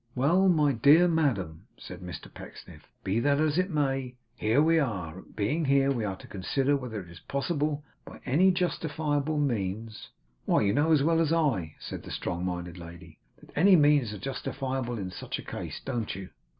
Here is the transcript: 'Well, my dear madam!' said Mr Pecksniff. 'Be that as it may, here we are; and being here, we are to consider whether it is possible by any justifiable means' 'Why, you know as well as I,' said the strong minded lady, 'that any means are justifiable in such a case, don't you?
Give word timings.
'Well, 0.15 0.49
my 0.49 0.71
dear 0.71 1.07
madam!' 1.07 1.67
said 1.77 1.99
Mr 1.99 2.33
Pecksniff. 2.33 2.87
'Be 3.03 3.19
that 3.19 3.39
as 3.39 3.59
it 3.59 3.69
may, 3.69 4.15
here 4.35 4.59
we 4.59 4.79
are; 4.79 5.19
and 5.19 5.35
being 5.35 5.65
here, 5.65 5.91
we 5.91 6.03
are 6.03 6.15
to 6.15 6.25
consider 6.25 6.75
whether 6.75 6.99
it 7.01 7.11
is 7.11 7.19
possible 7.19 7.83
by 8.03 8.19
any 8.25 8.49
justifiable 8.49 9.37
means' 9.37 10.09
'Why, 10.47 10.61
you 10.63 10.73
know 10.73 10.91
as 10.91 11.03
well 11.03 11.19
as 11.19 11.31
I,' 11.31 11.75
said 11.79 12.01
the 12.01 12.09
strong 12.09 12.43
minded 12.43 12.79
lady, 12.79 13.19
'that 13.39 13.55
any 13.55 13.75
means 13.75 14.11
are 14.11 14.17
justifiable 14.17 14.97
in 14.97 15.11
such 15.11 15.37
a 15.37 15.43
case, 15.43 15.79
don't 15.85 16.15
you? 16.15 16.29